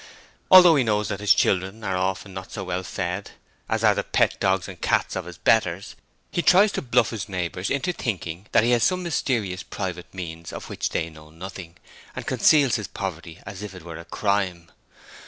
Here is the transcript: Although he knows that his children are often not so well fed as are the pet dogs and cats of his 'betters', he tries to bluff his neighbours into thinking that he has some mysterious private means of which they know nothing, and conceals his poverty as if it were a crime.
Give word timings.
Although 0.49 0.77
he 0.77 0.83
knows 0.83 1.09
that 1.09 1.19
his 1.19 1.31
children 1.35 1.83
are 1.83 1.95
often 1.95 2.33
not 2.33 2.51
so 2.51 2.63
well 2.63 2.81
fed 2.81 3.33
as 3.69 3.83
are 3.83 3.93
the 3.93 4.03
pet 4.03 4.39
dogs 4.39 4.67
and 4.67 4.81
cats 4.81 5.15
of 5.15 5.25
his 5.25 5.37
'betters', 5.37 5.95
he 6.31 6.41
tries 6.41 6.71
to 6.71 6.81
bluff 6.81 7.11
his 7.11 7.29
neighbours 7.29 7.69
into 7.69 7.93
thinking 7.93 8.47
that 8.51 8.63
he 8.63 8.71
has 8.71 8.83
some 8.83 9.03
mysterious 9.03 9.61
private 9.61 10.11
means 10.11 10.51
of 10.51 10.69
which 10.71 10.89
they 10.89 11.11
know 11.11 11.29
nothing, 11.29 11.77
and 12.15 12.25
conceals 12.25 12.77
his 12.77 12.87
poverty 12.87 13.43
as 13.45 13.61
if 13.61 13.75
it 13.75 13.83
were 13.83 13.99
a 13.99 14.05
crime. 14.05 14.71